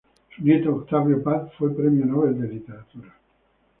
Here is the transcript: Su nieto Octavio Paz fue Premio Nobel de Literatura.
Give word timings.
Su 0.35 0.41
nieto 0.41 0.77
Octavio 0.77 1.21
Paz 1.21 1.53
fue 1.59 1.75
Premio 1.75 2.03
Nobel 2.07 2.41
de 2.41 2.47
Literatura. 2.47 3.15